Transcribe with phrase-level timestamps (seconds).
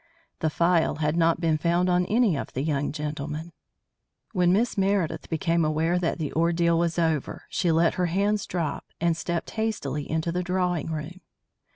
[0.39, 3.51] The phial had not been found on any of the young gentlemen.
[4.31, 8.87] When Miss Meredith became aware that the ordeal was over, she let her hands drop,
[8.99, 11.21] and stepped hastily into the drawing room.